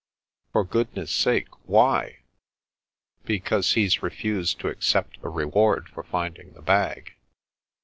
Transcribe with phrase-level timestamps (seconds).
[0.51, 2.21] "For goodness' sake, why?"
[3.23, 7.17] Because he's refused to accept the reward for finding the bag."